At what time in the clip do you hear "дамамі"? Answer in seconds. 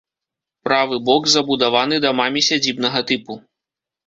2.07-2.45